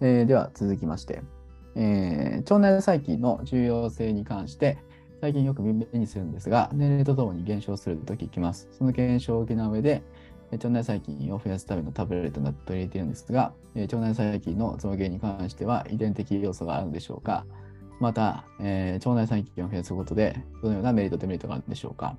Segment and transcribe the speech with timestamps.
[0.00, 1.22] えーでは続きまして、
[1.74, 4.78] えー腸内細菌の重要性に関して、
[5.20, 8.68] 最近よく目にするんですが、年齢とともに減少すると聞きます。
[8.72, 10.02] その減少を補う上で、
[10.50, 17.44] え腸内細菌を増やすためのタブレットなど取り入れているんですが、え腸内細菌の増減に関しては遺伝的要素があるのでしょうか
[18.00, 22.16] また、えー腸内細菌を増やすことで、どのようなメリット、デメリットがあるんでしょうか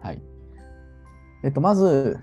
[0.00, 0.20] はい。
[1.44, 2.18] えっと、まず、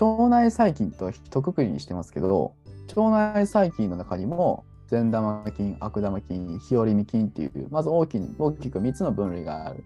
[0.00, 2.54] 腸内細菌と一括りにしてますけど、
[2.88, 9.84] 腸内細菌の中にも善玉菌、悪玉菌、日和見菌っていう、まず大き大きく3つの分類がある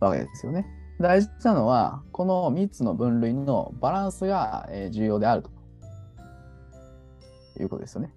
[0.00, 0.66] わけですよね。
[0.98, 5.50] 大事なのは、この3つの分類のバランスが重要であると
[7.60, 8.14] いうことですよね。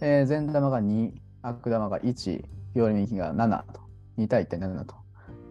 [0.00, 1.10] えー善玉が2、
[1.42, 2.44] 悪玉が1、
[2.74, 3.80] 日和見菌が7と、
[4.18, 4.94] 2対1対7と。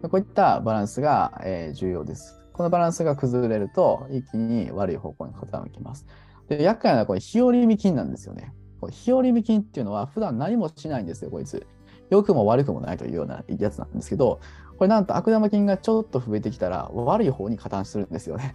[0.08, 2.40] こういったバランスがえ重要です。
[2.54, 6.06] このバランスが崩れると、一気に悪い方向に傾きます。
[6.48, 8.54] で、厄介なのはこれ、日和見菌なんですよね。
[8.80, 11.66] これ日和見菌っていうのは、普段何もしないんですよ、こいつ。
[12.10, 14.40] 良くも悪くもないというようなやつなんですけど、
[14.76, 18.54] これなんと悪玉菌がちょっと増えてきたら、悪い方に加担するんですよね。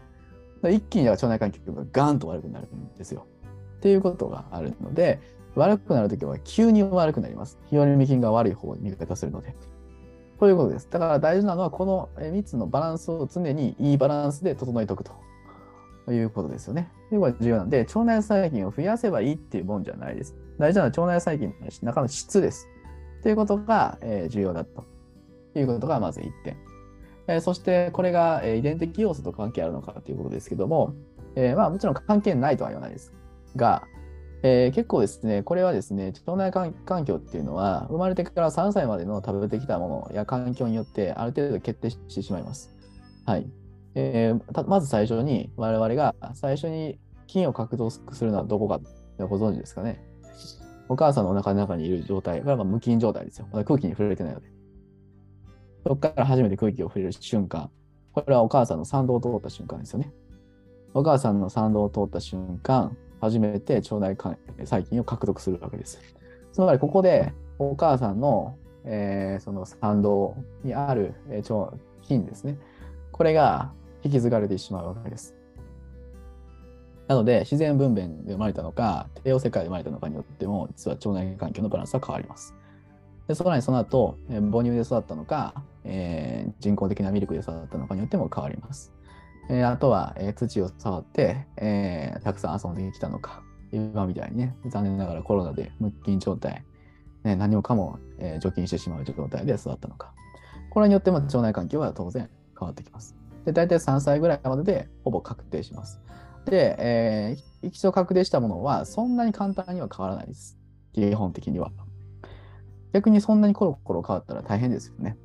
[0.64, 3.26] 一気に腸内環境がガンと悪くなるんですよ。
[3.78, 5.20] っていうことがあるので、
[5.56, 7.58] 悪くなるときは急に悪くなります。
[7.70, 9.56] 日和見菌が悪い方に味方するので。
[10.40, 10.88] こういうことです。
[10.90, 15.12] だから大事なのは、この3つのバランスを常にいいバランスで整えておくと
[16.10, 16.90] ということですよね。
[17.12, 20.36] で、これ重要なんで、腸内細菌を増やせばいいっていうもんじゃないです。
[20.58, 22.68] 大事なのは腸内細菌の中の質です。
[23.22, 24.86] ということが、え重要だと
[25.54, 26.58] いうことがまず1点。
[27.28, 30.96] えそして、これが、え遺伝的要素と関係あるのかということですけども、
[31.36, 33.14] えまあ、もちろん関係ないとは言わないです
[33.56, 33.84] が、
[34.42, 42.76] えー結構ですね、これはですね、腸内環境っていうのは、生まれてから3歳までの食べてきたものや環境によって、ある程度決定してしまいます。
[43.28, 43.48] はい。
[43.96, 48.80] えーまず最初に、我々が最初に菌を獲得するのはどこか
[49.20, 50.04] ご存知ですかね。
[50.88, 53.48] お母さんのお腹の中にいる状態、これは無菌状態ですよ。
[53.52, 54.48] まだ空気に触れてないので。
[55.84, 57.70] そこから初めて空気を触れる瞬間、
[58.12, 60.12] これはお母さんの産道を通った瞬間ですよね。
[60.94, 64.18] お母さんの産道を通った瞬間、初めて腸内
[64.66, 66.00] 細菌を獲得するわけです。
[66.52, 72.58] つまり、ここでお母さんの、えーその産道にある、えー腸菌ですね。
[73.12, 73.72] これが
[74.04, 75.36] 引き継がれてしまうわけです。
[77.08, 82.54] なので、自然分娩で生まれたのか、帝王世界で生まれたのかによっても、実は腸内環境のバランスは変わります。
[83.28, 88.94] で、さらにその後、え母乳で育ったのか、えー人工的なミルクで育ったのかによっても変わります。
[89.50, 96.64] えーあとは、えー土を触って、えたくさん遊んできたのか、今みたいにね、残念ながらコロナで無菌状態、
[97.24, 100.14] ね、何もかも、え除菌してしまう状態で育ったのか。
[100.70, 102.30] これによっても腸内環境は当然
[102.60, 103.16] 変わってきます。
[103.46, 106.02] で、大体3歳ぐらいまででほぼ確定します。
[106.46, 110.58] で、えー一度確定したものはそんなに簡単には変わらないです。
[110.94, 111.72] 基本的には。
[112.94, 115.18] 逆にそんなにコロコロ変わったら大変ですよね。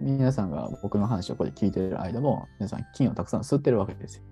[0.00, 4.22] 皆さんが僕の話をここで聞いてる間も、皆さん菌をたくさん吸ってるわけですよ。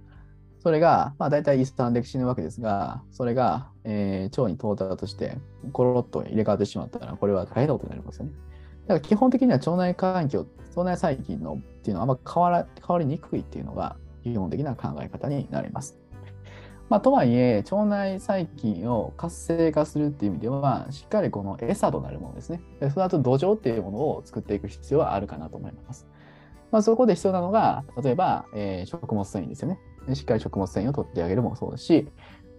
[0.63, 5.39] それが、まあ大体一産で死ぬわけですが、それが、えー腸に到達して、
[5.73, 8.33] コロッと入れ替わってしまったら、これは大変なことになりますよね。
[8.91, 15.97] だから基本的には腸内環境、腸内細菌のっていうのはあんま変わら変わりにくいっていうのが基本的な考え方になります。
[16.89, 22.61] まあ、とはいえ、腸内細菌を活性化するっていう意味では、しっかりこの餌となるものですね。
[22.81, 26.09] でその後土壌っていうものを作っていく必要はあるかなと思います。
[26.73, 29.79] まあ、そこで必要なのが、例えば、えー食物繊維ですよね。
[30.17, 32.09] しっかり食物繊維を取ってあげるもそうですし、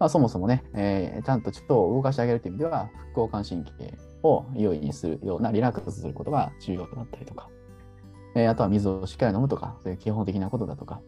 [0.02, 7.50] まあ、そもそもね、えーちゃんと腸を動かしてあげるという意味では、副交感神経を優位にするようなリラックスすることが重要となったりとか、
[8.34, 11.02] えーあとは水をしっかり飲むとか、そういう基本的なことだとか、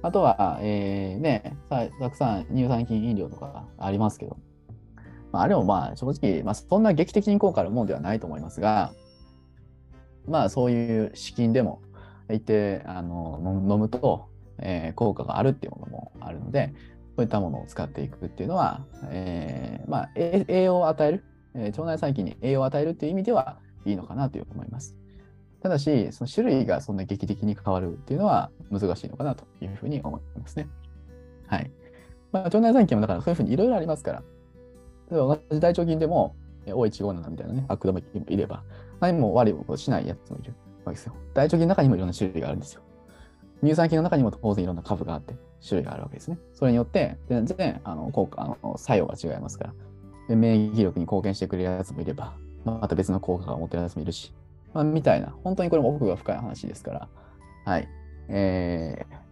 [0.00, 4.38] あとは、えーね、たくさん乳酸菌飲料とかありますけど、
[5.30, 8.94] まあ、あれもまあ正直、まあ、そんな劇的に効果あるものではないと思いますが、
[10.26, 11.82] まあそういう資金でも
[12.30, 14.30] 一定あの飲飲むと、
[14.60, 16.72] えー効果があるっていうものもあるので、
[17.16, 21.24] そういったものを使っていくっていうのは、えーまあ、栄養を与える、
[21.54, 24.96] えー腸内細菌に栄養を与えるっていう意味ではいいのかなという思います。
[25.62, 30.68] ただし、その種類がそんな劇的に変わるっていうのは難しいのかなというふうに思いますね。
[31.46, 31.70] はい。
[32.32, 34.22] まあ、腸内細菌もだからそういうふうにいろいろありますから、
[35.10, 36.36] 例えば同じ大腸菌でも、
[36.66, 38.62] O157 みたいなね、悪玉菌もいれば、
[39.00, 41.14] 何も悪いことしないやつもいるわけですよ。
[41.32, 42.82] 大腸菌の中にもいろんな種類があるんですよ。
[43.62, 45.34] 乳酸菌の中にも当然いろんな株があって、
[45.66, 46.38] 種類があるわけですね。
[46.52, 49.72] それによって、全然あの効果あの作用が違いますか
[50.28, 52.34] ら、免疫力に貢献してくれるやつもいれば、
[52.64, 54.34] また別の効果が持ってるやつもいるし、
[54.72, 57.08] まあ、みたいな、本当にこれも奥が深い話ですから、
[57.64, 57.88] はい。
[58.28, 59.24] えー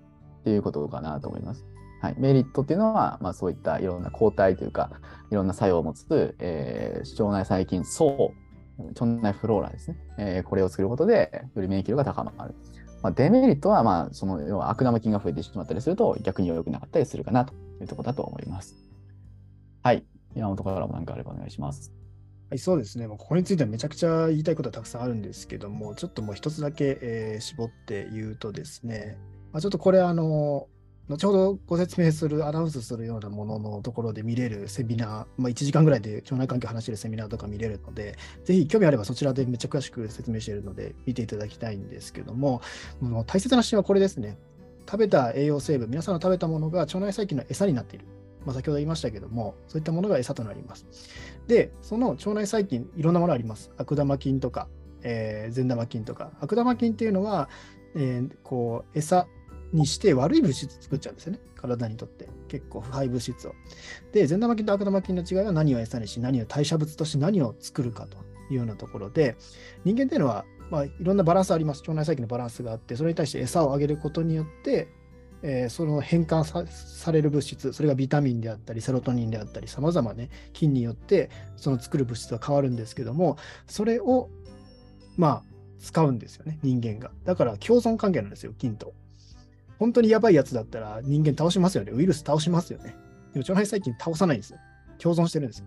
[0.42, 1.64] っていうことかなと思います。
[2.00, 4.90] はい、メリットっていうのは、まあ、そういったいろんな抗体というか、
[5.30, 8.32] いろんな作用を持つ、えー、腸内細菌層、
[8.78, 12.56] 腸内フローラですね、えー、これを作ることで、より免疫力が高まる。
[13.02, 18.76] まあ、デメリットは、まあ、その要は悪玉菌が増えてしまったりすると、逆に良くなかったりするかなというところだと思います。
[19.82, 20.04] はい。
[20.34, 21.92] 山本からも何かあればお願いします。
[22.48, 23.06] はい、そうですね。
[23.08, 29.18] もうここについてはめちゃくちゃ言いたいことはたくさんあるんですけども、ちょっともう一つだけ、えー、絞って言うとですね、
[29.52, 30.68] まあ、ちょっとこれ、あの、
[31.08, 42.62] 後ほどご説明する、アナウンスするようなもののところで見れるセミナー、まあ、1時間ぐらいで腸内環境を話してるセミナーとか見れるので、ぜひ興味あればそちらでめっちゃ詳しく説明しているので、見ていただきたいんですけども、
[43.00, 44.38] もう大切な視点はこれですね。
[44.88, 48.06] 食べた栄養成分、皆さんの食べたものが腸内細菌の餌になっている。
[48.44, 50.86] まあ、先ほど言いましたけども、そういったものが餌となります。
[51.46, 53.70] で、その腸内細菌、いろんなものあります。
[53.76, 54.68] 悪玉菌とか、
[55.02, 56.32] えー、善玉菌とか。
[56.40, 57.48] 悪玉菌っていうのは、
[57.94, 59.26] えー、こう餌
[59.72, 61.40] にして悪い物質作っちゃうんですよね。
[61.56, 62.28] 体にとって。
[62.48, 63.54] 結構腐敗物質を。
[64.12, 68.18] で、善玉菌と悪玉菌の違いは何を餌にし、何を代謝物として何を作るかと
[68.50, 69.36] いうようなところで、
[69.84, 71.80] 人間っていうのは、まあ、いろんなバランスあります。
[71.82, 74.88] 腸内細菌のバランスがあって、それに対して餌をあげることによって、
[75.42, 83.36] えー、その変換される物質、それがビタミンであったり、セロトニンであったり、さまざまね、菌によってその作る物質は変わるんですけども、
[83.66, 84.30] それを、
[85.16, 85.42] まあ、
[85.80, 87.10] 使うんですよね、人間が。
[87.24, 88.94] だから共存関係なんですよ、菌と。
[89.82, 91.90] 本当にやばいやつだったら人間倒しますよね。
[91.92, 92.94] ウイルス倒しますよね。
[93.34, 94.60] でも腸内細菌倒さないんですよ。
[94.98, 95.66] 共存してるんですよ。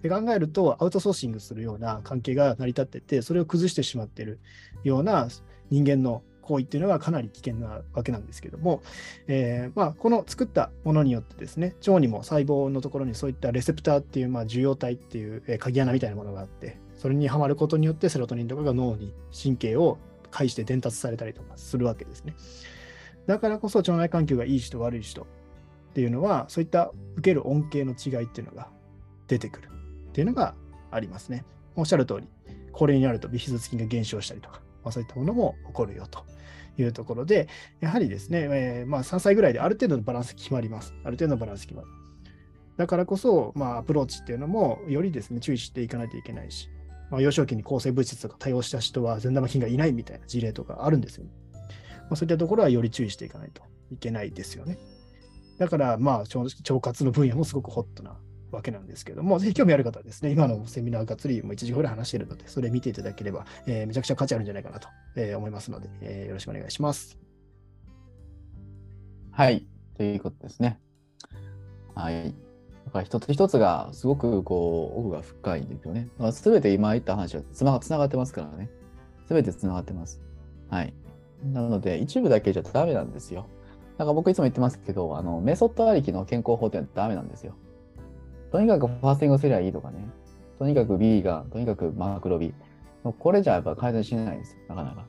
[0.00, 4.40] で考えると、アウトソーシングするような関係が成り立ってて、それを崩してしまってる
[4.82, 5.28] ような
[5.68, 8.82] 人間の行為っていうのはかなり危険なわけなんですけども、
[9.26, 19.98] えー、まあ、この作ったものによってですね、腸にも細胞のところにそういったレセプターっていう、まあ、受容体っていう、え鍵穴みたいなものがあって、それにはまることによってセロトニンとかが脳に神経を
[20.30, 22.34] 介して伝達されたりとかするわけですね。
[23.26, 25.26] だからこそ腸内環境がいい人悪い人っ
[25.94, 28.68] ていうのは、そういった受ける恩恵の違いっていうのが
[29.28, 29.68] 出てくる
[30.08, 30.54] っていうのが
[30.90, 31.44] ありますね。
[31.76, 32.28] おっしゃる通り、
[32.72, 36.24] 高齢になるとビフィズス菌が減少したりとか、まあ、そういったものも起こるよと
[36.78, 37.48] いうところで、
[37.80, 40.94] やはりですね、えー、まあ、3歳ぐらいである程度のバランス決まります。
[41.04, 41.88] ある程度のバランス決まる。
[42.76, 46.68] だからこそ、まあ、アプローチっていうのも、よりですね、注意していかないといけないし、
[47.10, 51.30] まあ、幼少期に抗生物質とか多用した人は善玉菌がいないみたいな事例とかあるんですよ、ね。
[52.04, 54.78] まあ、そういったところはより注意していかないといけないですよね。
[55.58, 58.16] だから、まあ、腸活の分野もすごくホットな
[58.50, 67.18] わけなんですけども、ぜひ興味ある方はですね、今のセミナーがっつりも1時ぐらい話しているので、それ見ていただければ、えー、めちゃくちゃ価値あるんじゃないかなと、えー、思いますので、えー、よろしくお願いします。
[69.30, 69.66] はい、
[69.96, 70.80] ということですね。
[71.94, 72.34] はい。
[72.86, 76.08] だから一つ一つがすごくこう奥が深いんですよね。
[76.32, 78.70] すべて今言った話はつながってますからね。
[79.26, 80.20] すべてつながってます。
[80.68, 80.94] はい。
[81.52, 83.46] なので、一部だけじゃダメなんですよ。
[83.98, 87.54] なんか僕いつも言ってますけど、あのメソッドありきの健康法ってダメなんですよ。
[88.50, 90.08] とにかくファースティングすりゃいいとかね。
[90.58, 92.54] とにかくビーガン、とにかくマクロビ。
[93.18, 95.06] これじゃやっぱ改善しないんですよ、なかなか。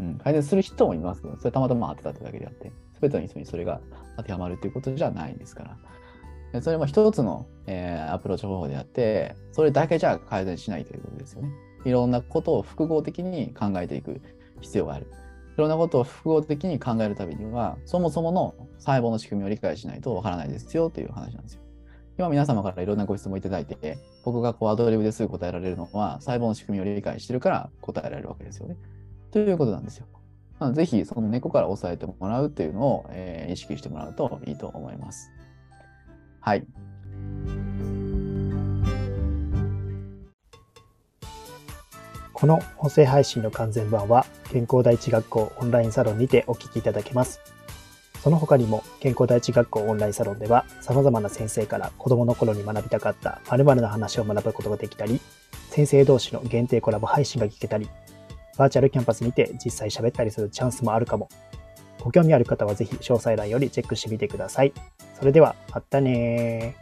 [0.00, 3.80] うん、改善する人もいますけど、それたまたま当てたってだけであって、すべての人にそれが
[4.16, 5.76] 当てはまるっていうことじゃないんですか
[6.52, 6.62] ら。
[6.62, 11.50] それも一つの、えー、アプローチ方法であって、それだけじゃ改善しないということですよね。
[11.84, 14.20] いろんなことを複合的に考えていく
[14.60, 15.10] 必要がある。
[15.54, 21.60] いろんなことを複合的に考えるたびには、そもそもの細胞の仕組みを理解しないとわからないですよという話なんですよ。
[22.18, 28.76] 今皆様からいろんなご質問いただいて、僕がこうアドリブですぐ答えられるのは、細胞の仕組みを理解してるから答えられるわけですよね。
[29.30, 30.06] ということなんですよ。
[30.60, 35.30] なのでぜひ、その根っこから押さえてもらうっていうのを、えー、意識してもらうといいと思います。
[36.40, 36.66] はい。
[42.44, 47.40] この音声配信の完全版は、健康第一学校オンラインサロンにてお聞きいただけます。
[48.22, 55.22] その他にも健康第一学校オンラインサロンでは様々な先生から子供の頃に学びたかった〇〇な話を学ぶことができたり、
[55.70, 57.88] 先生同士の限定コラボ配信が聞けたり、
[58.58, 61.30] バーチャルキャンパスにて実際喋ったりするチャンスもあるかも。
[62.02, 64.74] ご興味ある方はぜひ詳細欄よりチェックしてみてください。
[65.18, 66.76] それでは、またね